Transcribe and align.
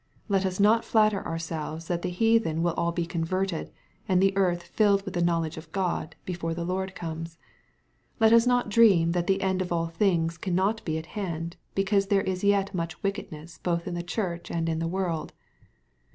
Let 0.27 0.47
us 0.47 0.59
not 0.59 0.83
flatter 0.83 1.23
ourselves 1.23 1.87
that 1.87 2.01
the 2.01 2.09
heathen 2.09 2.63
will 2.63 2.73
all 2.73 2.91
be 2.91 3.05
converted, 3.05 3.71
and 4.09 4.19
the 4.19 4.35
earth 4.35 4.63
filled 4.63 5.03
with 5.05 5.13
the 5.13 5.21
knowledge 5.21 5.57
of 5.57 5.71
God, 5.71 6.15
before 6.25 6.55
the 6.55 6.65
Lord 6.65 6.95
comes. 6.95 7.37
Let 8.19 8.33
us 8.33 8.47
not 8.47 8.69
dream 8.69 9.11
that 9.11 9.27
the 9.27 9.43
end 9.43 9.61
of 9.61 9.71
all 9.71 9.89
things 9.89 10.39
cannot 10.39 10.83
be 10.85 10.97
at 10.97 11.05
hand, 11.13 11.55
because 11.75 12.07
there 12.07 12.21
is 12.23 12.43
yet 12.43 12.73
much 12.73 13.03
wickedness 13.03 13.59
both 13.59 13.85
in 13.85 13.93
the 13.93 14.01
Church 14.01 14.49
and 14.49 14.67
in 14.67 14.79
the 14.79 14.87
world. 14.87 15.33